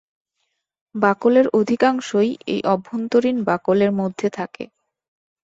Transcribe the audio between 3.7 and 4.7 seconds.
এর মধ্যে থাকে।